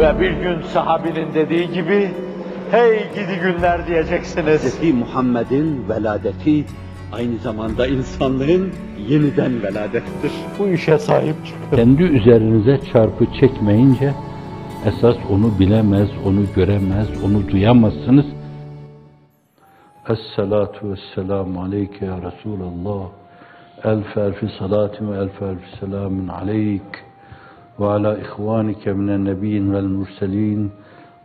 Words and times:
Ve 0.00 0.20
bir 0.20 0.30
gün 0.30 0.62
sahabinin 0.62 1.34
dediği 1.34 1.70
gibi, 1.72 2.10
hey 2.70 2.98
gidi 3.14 3.40
günler 3.42 3.86
diyeceksiniz. 3.86 4.80
Hz. 4.80 4.94
Muhammed'in 4.94 5.88
veladeti 5.88 6.64
aynı 7.12 7.38
zamanda 7.38 7.86
insanlığın 7.86 8.72
yeniden 9.08 9.62
veladettir. 9.62 10.32
Bu 10.58 10.68
işe 10.68 10.98
sahip 10.98 11.46
çıkın. 11.46 11.76
Kendi 11.76 12.02
üzerinize 12.02 12.80
çarpı 12.92 13.26
çekmeyince 13.40 14.14
esas 14.86 15.16
onu 15.30 15.58
bilemez, 15.58 16.08
onu 16.26 16.40
göremez, 16.56 17.08
onu 17.24 17.48
duyamazsınız. 17.48 18.26
Esselatu 20.08 20.90
vesselamu 20.90 21.62
aleyke 21.62 22.06
ya 22.06 22.16
Resulallah. 22.16 23.08
Elf 23.84 24.16
elfi 24.16 24.48
salatin 24.58 25.12
ve 25.12 25.16
elf 25.18 25.42
elfi 25.42 25.78
selamun 25.80 26.28
aleyk. 26.28 27.09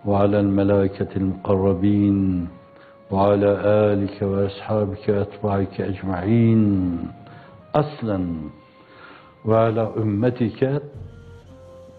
Ve 0.05 0.15
alel 0.15 0.43
melâiketil 0.43 1.21
mukarrabin. 1.21 2.49
Ve 3.11 3.17
ala 3.17 3.63
âlike 3.67 4.31
ve 4.31 4.45
ashabike 4.45 5.15
ve 5.15 5.19
etbâike 5.19 5.83
ecma'in. 5.85 6.99
Aslen 7.73 8.25
ve 9.45 9.55
ala 9.55 9.91
ümmetike 9.97 10.79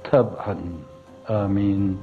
tab'an. 0.02 0.58
Amin. 1.28 1.98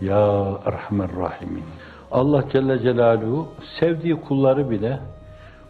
Ya 0.00 0.48
Erhamer 0.64 1.10
Rahimin. 1.16 1.64
Allah 2.10 2.44
Celle 2.52 2.78
Celaluhu 2.78 3.48
sevdiği 3.80 4.20
kulları 4.20 4.70
bile 4.70 4.98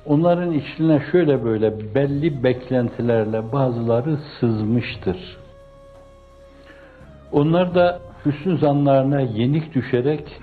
onların 0.06 0.52
içine 0.52 1.02
şöyle 1.12 1.44
böyle 1.44 1.94
belli 1.94 2.42
beklentilerle 2.42 3.52
bazıları 3.52 4.18
sızmıştır. 4.40 5.38
Onlar 7.32 7.74
da 7.74 8.00
hüsnü 8.26 8.58
zanlarına 8.58 9.20
yenik 9.20 9.74
düşerek 9.74 10.40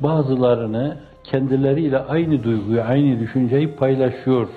bazılarını 0.00 0.96
kendileriyle 1.24 1.98
aynı 1.98 2.44
duyguyu, 2.44 2.82
aynı 2.82 3.20
düşünceyi 3.20 3.76
paylaşıyor 3.76 4.48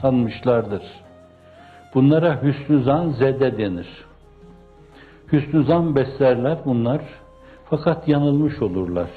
sanmışlardır. 0.00 0.82
Bunlara 1.94 2.42
hüsnü 2.42 2.82
zan 2.82 3.08
zede 3.08 3.58
denir. 3.58 3.88
Hüsnü 5.32 5.64
zan 5.64 5.96
beslerler 5.96 6.58
bunlar 6.64 7.00
fakat 7.70 8.08
yanılmış 8.08 8.62
olurlar. 8.62 9.08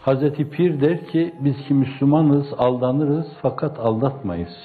Hazreti 0.00 0.50
Pir 0.50 0.80
der 0.80 1.06
ki 1.06 1.34
biz 1.40 1.56
ki 1.68 1.74
Müslümanız 1.74 2.46
aldanırız 2.58 3.26
fakat 3.42 3.78
aldatmayız. 3.78 4.56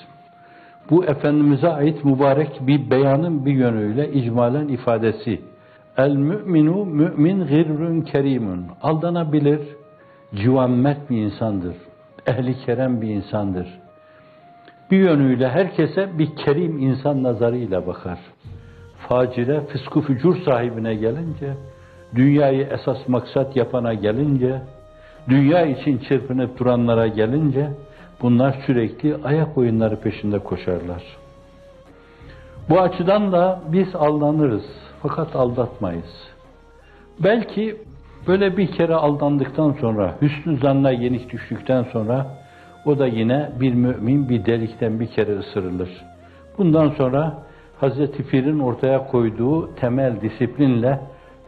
Bu 0.90 1.06
Efendimiz'e 1.06 1.68
ait 1.68 2.06
mübarek 2.06 2.60
bir 2.68 2.90
beyanın 2.90 3.46
bir 3.46 3.54
yönüyle 3.54 4.14
icmalen 4.14 4.68
ifadesi. 4.68 5.51
El 5.98 6.16
müminu 6.16 6.86
mümin 6.86 7.48
gırrün 7.48 8.02
kerimun. 8.02 8.66
Aldanabilir, 8.82 9.60
civanmet 10.36 11.10
bir 11.10 11.18
insandır. 11.18 11.76
Ehli 12.28 12.58
kerem 12.66 13.02
bir 13.02 13.08
insandır. 13.08 13.68
Bir 14.92 14.98
yönüyle 14.98 15.50
herkese 15.50 16.10
bir 16.18 16.36
kerim 16.36 16.80
insan 16.80 17.24
nazarıyla 17.24 17.88
bakar. 17.88 18.20
Facire, 19.08 19.62
fısku 19.62 20.02
fücur 20.02 20.36
sahibine 20.46 20.96
gelince, 20.96 21.54
dünyayı 22.16 22.68
esas 22.72 23.08
maksat 23.08 23.56
yapana 23.56 23.94
gelince, 23.94 24.62
dünya 25.30 25.66
için 25.66 25.98
çırpınıp 25.98 26.60
duranlara 26.60 27.08
gelince, 27.08 27.72
bunlar 28.22 28.56
sürekli 28.66 29.16
ayak 29.24 29.58
oyunları 29.58 29.96
peşinde 29.96 30.40
koşarlar. 30.40 31.04
Bu 32.70 32.80
açıdan 32.82 33.32
da 33.32 33.62
biz 33.72 33.96
aldanırız, 33.96 34.66
fakat 35.02 35.36
aldatmayız. 35.36 36.32
Belki 37.20 37.78
böyle 38.28 38.58
bir 38.58 38.72
kere 38.72 38.96
aldandıktan 38.96 39.72
sonra, 39.82 40.16
hüsnü 40.22 40.58
zanna 40.58 40.92
yenik 40.92 41.32
düştükten 41.32 41.84
sonra, 41.84 42.28
o 42.86 43.00
da 43.00 43.08
yine 43.08 43.52
bir 43.60 43.74
mümin 43.74 44.30
bir 44.30 44.46
delikten 44.46 45.00
bir 45.00 45.08
kere 45.08 45.38
ısırılır. 45.38 45.90
Bundan 46.58 46.90
sonra 46.90 47.44
Hazreti 47.80 48.28
Pir'in 48.28 48.60
ortaya 48.60 49.08
koyduğu 49.08 49.76
temel 49.76 50.22
disiplinle 50.22 51.00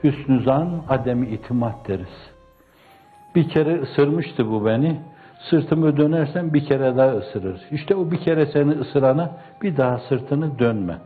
hüsnü 0.04 0.44
zan, 0.44 0.84
ademi 0.90 1.28
itimat 1.28 1.88
deriz. 1.88 2.32
Bir 3.36 3.50
kere 3.50 3.82
ısırmıştı 3.82 4.52
bu 4.52 4.66
beni, 4.66 5.00
sırtımı 5.50 5.98
dönersen 5.98 6.54
bir 6.54 6.66
kere 6.66 6.98
daha 6.98 7.12
ısırır. 7.12 7.62
İşte 7.72 7.96
o 7.96 8.12
bir 8.12 8.18
kere 8.18 8.46
seni 8.46 8.72
ısırana 8.72 9.32
bir 9.62 9.78
daha 9.78 10.00
sırtını 10.00 10.60
dönme. 10.60 10.98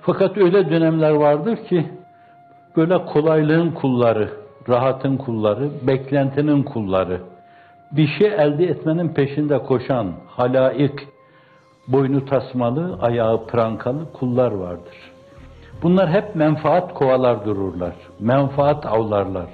Fakat 0.00 0.36
öyle 0.38 0.70
dönemler 0.70 1.10
vardır 1.10 1.56
ki, 1.56 1.86
böyle 2.76 3.04
kolaylığın 3.04 3.70
kulları, 3.70 4.30
rahatın 4.68 5.16
kulları, 5.16 5.70
beklentinin 5.82 6.62
kulları, 6.62 7.20
bir 7.92 8.08
şey 8.18 8.26
elde 8.26 8.64
etmenin 8.64 9.08
peşinde 9.08 9.58
koşan 9.58 10.12
halaik, 10.26 11.08
boynu 11.88 12.24
tasmalı, 12.24 12.98
ayağı 13.02 13.46
prankalı 13.46 14.12
kullar 14.12 14.52
vardır. 14.52 14.96
Bunlar 15.82 16.10
hep 16.10 16.34
menfaat 16.34 16.94
kovalar 16.94 17.44
dururlar, 17.44 17.94
menfaat 18.20 18.86
avlarlar, 18.86 19.46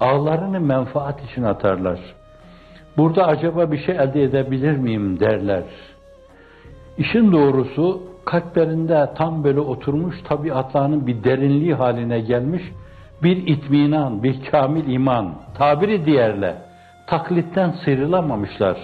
ağlarını 0.00 0.60
menfaat 0.60 1.24
için 1.24 1.42
atarlar. 1.42 1.98
Burada 2.96 3.26
acaba 3.26 3.72
bir 3.72 3.78
şey 3.78 3.96
elde 3.96 4.22
edebilir 4.22 4.76
miyim 4.76 5.20
derler. 5.20 5.64
İşin 6.98 7.32
doğrusu 7.32 8.07
kalplerinde 8.28 9.10
tam 9.16 9.44
böyle 9.44 9.60
oturmuş 9.60 10.22
tabiatlarının 10.22 11.06
bir 11.06 11.24
derinliği 11.24 11.74
haline 11.74 12.20
gelmiş 12.20 12.62
bir 13.22 13.46
itminan, 13.46 14.22
bir 14.22 14.44
kamil 14.50 14.92
iman, 14.94 15.34
tabiri 15.58 16.04
diğerle 16.06 16.54
taklitten 17.06 17.70
sıyrılamamışlar. 17.84 18.76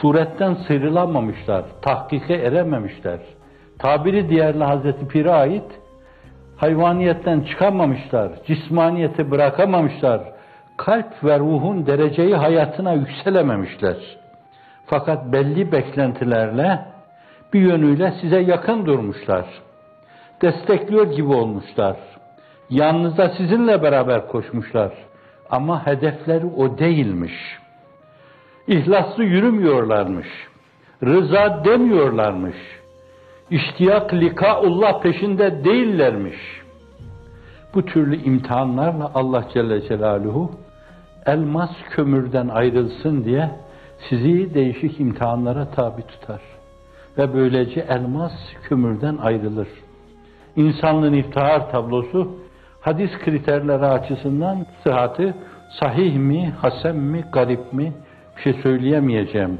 Suretten 0.00 0.54
sıyrılamamışlar. 0.54 1.64
Tahkike 1.82 2.34
erememişler. 2.34 3.18
Tabiri 3.78 4.28
diğerle 4.28 4.64
Hazreti 4.64 5.08
Pir'e 5.08 5.32
ait 5.32 5.80
hayvaniyetten 6.56 7.40
çıkamamışlar. 7.40 8.32
Cismaniyeti 8.46 9.30
bırakamamışlar. 9.30 10.20
Kalp 10.76 11.24
ve 11.24 11.38
ruhun 11.38 11.86
dereceyi 11.86 12.34
hayatına 12.34 12.92
yükselememişler. 12.92 13.96
Fakat 14.86 15.32
belli 15.32 15.72
beklentilerle 15.72 16.95
bir 17.52 17.60
yönüyle 17.60 18.14
size 18.20 18.40
yakın 18.40 18.86
durmuşlar. 18.86 19.46
Destekliyor 20.42 21.12
gibi 21.12 21.28
olmuşlar. 21.28 21.96
Yanınızda 22.70 23.28
sizinle 23.28 23.82
beraber 23.82 24.28
koşmuşlar. 24.28 24.92
Ama 25.50 25.86
hedefleri 25.86 26.46
o 26.46 26.78
değilmiş. 26.78 27.58
İhlaslı 28.66 29.24
yürümüyorlarmış. 29.24 30.28
Rıza 31.04 31.64
demiyorlarmış. 31.64 32.56
İştiyak 33.50 34.14
likaullah 34.14 35.00
peşinde 35.00 35.64
değillermiş. 35.64 36.36
Bu 37.74 37.84
türlü 37.84 38.22
imtihanlarla 38.22 39.10
Allah 39.14 39.44
Celle 39.54 39.88
Celaluhu 39.88 40.50
elmas 41.26 41.70
kömürden 41.90 42.48
ayrılsın 42.48 43.24
diye 43.24 43.50
sizi 44.08 44.54
değişik 44.54 45.00
imtihanlara 45.00 45.70
tabi 45.70 46.02
tutar. 46.02 46.40
Ve 47.18 47.34
böylece 47.34 47.80
elmas 47.80 48.32
kömürden 48.68 49.16
ayrılır. 49.16 49.68
İnsanlığın 50.56 51.12
iftihar 51.12 51.70
tablosu 51.70 52.36
hadis 52.80 53.10
kriterleri 53.24 53.86
açısından 53.86 54.66
sıhhatı 54.84 55.34
sahih 55.80 56.16
mi, 56.16 56.52
hasen 56.60 56.96
mi, 56.96 57.24
garip 57.32 57.72
mi 57.72 57.92
bir 58.36 58.42
şey 58.42 58.52
söyleyemeyeceğim. 58.62 59.58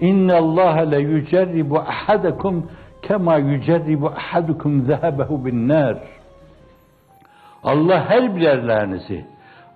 İnne 0.00 0.34
Allah 0.34 0.76
le 0.76 0.98
yücerribu 0.98 1.78
ahadakum 1.78 2.70
kema 3.02 3.36
yücerribu 3.36 4.06
ahadukum 4.06 4.82
zehebehu 4.82 5.44
bin 5.44 5.68
nar. 5.68 5.98
Allah 7.64 8.10
her 8.10 8.36
birerlerinizi 8.36 9.24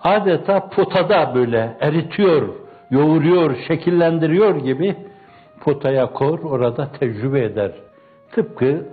adeta 0.04 0.68
potada 0.68 1.34
böyle 1.34 1.76
eritiyor, 1.80 2.48
yoğuruyor, 2.90 3.56
şekillendiriyor 3.68 4.56
gibi 4.56 4.96
potaya 5.62 6.06
kor, 6.06 6.38
orada 6.38 6.92
tecrübe 6.92 7.44
eder. 7.44 7.72
Tıpkı 8.32 8.86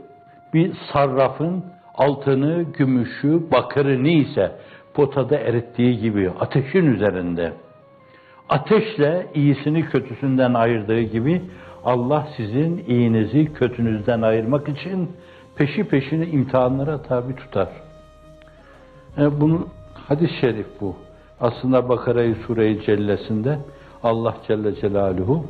bir 0.54 0.72
sarrafın 0.94 1.64
altını, 1.96 2.64
gümüşü, 2.64 3.52
bakırı 3.52 4.04
neyse 4.04 4.52
potada 4.94 5.38
erittiği 5.38 6.00
gibi 6.00 6.32
ateşin 6.40 6.86
üzerinde. 6.86 7.54
Ateşle 8.50 9.28
iyisini 9.34 9.86
kötüsünden 9.86 10.54
ayırdığı 10.54 11.02
gibi 11.02 11.42
Allah 11.86 12.28
sizin 12.38 12.84
iyinizi 12.88 13.54
kötünüzden 13.54 14.22
ayırmak 14.22 14.70
için 14.70 15.12
peşi 15.56 15.84
peşine 15.84 16.28
imtihanlara 16.28 17.02
tabi 17.02 17.36
tutar. 17.36 17.70
Yani 19.18 19.36
e, 19.36 19.42
bunu 19.42 19.68
hadis-i 20.08 20.40
şerif 20.40 20.68
bu. 20.82 20.96
Aslında 21.40 21.90
Bakara-i 21.90 22.36
Sure-i 22.48 22.86
Cellesinde 22.86 23.60
Allah 24.04 24.38
Celle 24.48 24.76
Celaluhu 24.76 25.46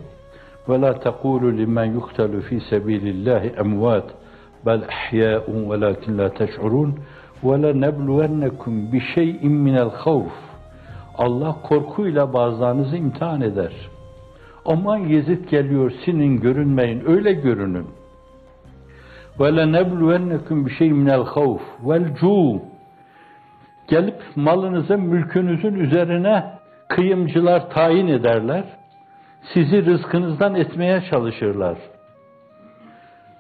ve 0.69 0.81
la 0.81 1.01
tekulu 1.01 1.59
limen 1.59 1.85
yuqtalu 1.85 2.41
fi 2.41 2.61
sabilillahi 2.61 3.49
emvat 3.49 4.05
bel 4.67 4.83
ahya'un 4.89 5.71
velakin 5.71 6.19
la 6.19 6.29
teş'urun 6.29 6.99
وَلَنَبْلُوَنَّكُمْ 7.49 8.73
بِشَيْءٍ 8.93 9.43
مِنَ 9.67 9.77
الْخَوْفِ 9.89 10.35
Allah 11.19 11.57
korkuyla 11.63 12.33
bazılarınızı 12.33 12.97
imtihan 12.97 13.41
eder. 13.41 13.73
Aman 14.65 14.97
Yezid 14.97 15.49
geliyor, 15.49 15.93
sinin 16.05 16.41
görünmeyin, 16.41 17.03
öyle 17.07 17.33
görünün. 17.33 17.87
وَلَنَبْلُوَنَّكُمْ 19.39 20.67
بِشَيْءٍ 20.67 20.93
مِنَ 20.93 21.25
الْخَوْفِ 21.25 21.61
وَالْجُوءِ 21.85 22.61
Gelip 23.89 24.23
malınızın, 24.37 25.01
mülkünüzün 25.01 25.75
üzerine 25.75 26.45
kıyımcılar 26.89 27.71
tayin 27.71 28.07
ederler. 28.07 28.65
Sizi 29.53 29.87
rızkınızdan 29.87 30.55
etmeye 30.55 31.03
çalışırlar. 31.11 31.79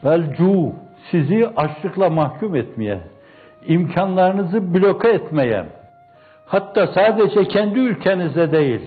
Velcu 0.05 0.73
sizi 1.11 1.49
açlıkla 1.56 2.11
mahkum 2.11 2.56
etmeye, 2.56 3.00
imkanlarınızı 3.67 4.75
bloke 4.75 5.08
etmeye, 5.08 5.67
hatta 6.46 6.87
sadece 6.87 7.44
kendi 7.44 7.79
ülkenizde 7.79 8.52
değil, 8.52 8.81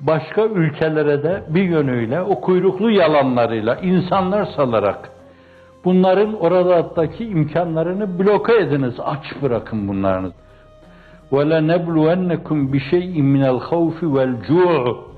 başka 0.00 0.44
ülkelere 0.44 1.22
de 1.22 1.42
bir 1.48 1.62
yönüyle 1.62 2.20
o 2.20 2.40
kuyruklu 2.40 2.90
yalanlarıyla 2.90 3.76
insanlar 3.76 4.44
salarak 4.44 5.10
bunların 5.84 6.40
oradaki 6.40 7.24
imkanlarını 7.24 8.18
bloke 8.18 8.56
ediniz, 8.56 8.94
aç 9.00 9.42
bırakın 9.42 9.88
bunlarını. 9.88 10.32
وَلَنَبْلُوَنَّكُمْ 11.32 12.58
بِشَيْءٍ 12.72 13.14
مِنَ 13.34 13.42
الْخَوْفِ 13.54 13.98
وَالْجُوعِ 14.14 15.12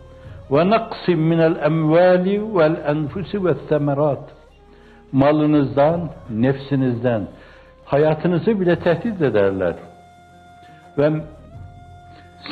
ve 0.52 0.70
naksim 0.70 1.20
minel 1.20 1.56
emvali 1.56 2.56
vel 2.56 2.76
enfusi 2.88 3.46
ve 3.46 3.54
semerat. 3.70 4.20
Malınızdan, 5.12 6.10
nefsinizden, 6.30 7.28
hayatınızı 7.86 8.60
bile 8.60 8.80
tehdit 8.80 9.22
ederler. 9.22 9.76
Ve 10.98 11.12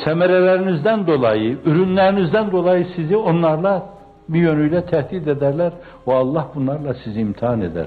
semerelerinizden 0.04 1.06
dolayı, 1.06 1.58
ürünlerinizden 1.64 2.52
dolayı 2.52 2.86
sizi 2.96 3.16
onlarla 3.16 3.86
bir 4.28 4.40
yönüyle 4.40 4.86
tehdit 4.86 5.28
ederler 5.28 5.72
ve 6.06 6.14
Allah 6.14 6.48
bunlarla 6.54 6.94
sizi 6.94 7.20
imtihan 7.20 7.60
eder. 7.60 7.86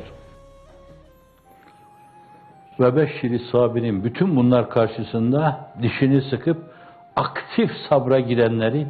Ve 2.80 2.96
beşşiri 2.96 3.40
sabirin 3.40 4.04
bütün 4.04 4.36
bunlar 4.36 4.70
karşısında 4.70 5.72
dişini 5.82 6.22
sıkıp 6.22 6.58
aktif 7.16 7.72
sabra 7.90 8.20
girenleri 8.20 8.88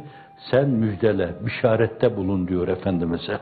sen 0.50 0.68
müjdele, 0.68 1.34
bişarette 1.46 2.16
bulun 2.16 2.48
diyor 2.48 2.68
Efendimiz'e. 2.68 3.38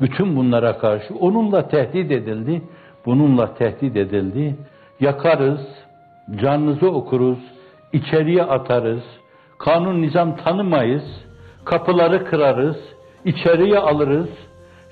Bütün 0.00 0.36
bunlara 0.36 0.78
karşı 0.78 1.14
onunla 1.14 1.68
tehdit 1.68 2.10
edildi, 2.10 2.62
bununla 3.06 3.54
tehdit 3.54 3.96
edildi. 3.96 4.56
Yakarız, 5.00 5.60
canınızı 6.36 6.90
okuruz, 6.90 7.38
içeriye 7.92 8.42
atarız, 8.42 9.02
kanun 9.58 10.02
nizam 10.02 10.36
tanımayız, 10.36 11.04
kapıları 11.64 12.24
kırarız, 12.24 12.76
içeriye 13.24 13.78
alırız, 13.78 14.28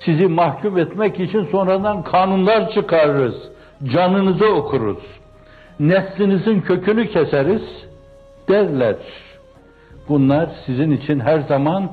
sizi 0.04 0.26
mahkum 0.26 0.78
etmek 0.78 1.20
için 1.20 1.44
sonradan 1.44 2.02
kanunlar 2.02 2.70
çıkarırız, 2.70 3.34
canınızı 3.84 4.46
okuruz, 4.46 5.02
neslinizin 5.80 6.60
kökünü 6.60 7.08
keseriz 7.08 7.62
derler. 8.48 8.96
Bunlar 10.08 10.50
sizin 10.66 10.90
için 10.90 11.20
her 11.20 11.40
zaman 11.40 11.90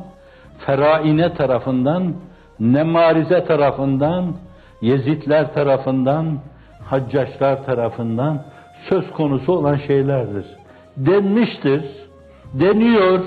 feraine 0.66 1.34
tarafından, 1.34 2.14
nemarize 2.60 3.46
tarafından, 3.46 4.36
Yezidler 4.82 5.54
tarafından, 5.54 6.40
Haccaçlar 6.86 7.66
tarafından 7.66 8.44
söz 8.90 9.12
konusu 9.12 9.54
olan 9.54 9.78
şeylerdir. 9.88 10.46
Denmiştir, 10.98 11.84
deniyor, 12.54 13.20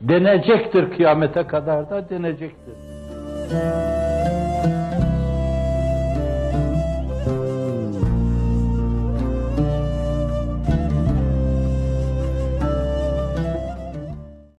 denecektir 0.00 0.90
kıyamete 0.90 1.42
kadar 1.42 1.90
da 1.90 2.10
denecektir. 2.10 2.74